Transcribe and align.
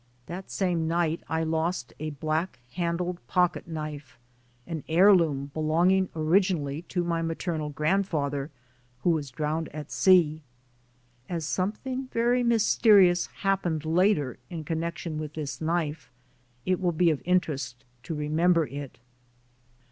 That 0.25 0.49
same 0.49 0.87
night 0.87 1.21
I 1.29 1.43
lost 1.43 1.93
a 1.99 2.09
black 2.09 2.57
handled 2.71 3.19
pocket 3.27 3.67
knife, 3.67 4.17
an 4.65 4.83
heir 4.89 5.13
loom, 5.13 5.51
belonging 5.53 6.09
originally 6.15 6.81
to 6.89 7.03
my 7.03 7.21
maternal 7.21 7.69
grand 7.69 8.07
father, 8.07 8.49
who 9.01 9.11
was 9.11 9.29
drowned 9.29 9.69
at 9.69 9.91
sea. 9.91 10.41
As 11.29 11.45
something 11.45 12.07
v^ery 12.07 12.43
mysterious 12.43 13.27
happened 13.27 13.85
later 13.85 14.39
in 14.49 14.63
connection 14.63 15.19
with 15.19 15.33
this 15.35 15.61
knife, 15.61 16.09
it 16.65 16.81
will 16.81 16.93
be 16.93 17.11
of 17.11 17.21
interest 17.23 17.85
to 18.01 18.15
remember 18.15 18.65
it. 18.65 18.97